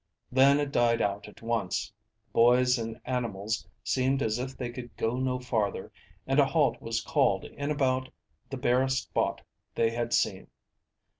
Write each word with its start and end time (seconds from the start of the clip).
Then 0.31 0.59
it 0.59 0.71
died 0.71 0.99
out 0.99 1.27
at 1.27 1.43
once; 1.43 1.93
the 2.25 2.31
boys 2.33 2.79
and 2.79 2.99
animals 3.05 3.67
seemed 3.83 4.23
as 4.23 4.39
if 4.39 4.57
they 4.57 4.71
could 4.71 4.97
go 4.97 5.15
no 5.17 5.37
farther, 5.39 5.91
and 6.25 6.39
a 6.39 6.45
halt 6.47 6.81
was 6.81 7.01
called 7.01 7.45
in 7.45 7.69
about 7.69 8.09
the 8.49 8.57
barest 8.57 9.03
spot 9.03 9.43
they 9.75 9.91
had 9.91 10.11
seen. 10.11 10.47